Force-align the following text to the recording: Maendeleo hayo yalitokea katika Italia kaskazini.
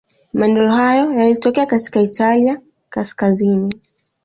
Maendeleo 0.33 0.71
hayo 0.71 1.13
yalitokea 1.13 1.65
katika 1.65 2.01
Italia 2.01 2.61
kaskazini. 2.89 3.81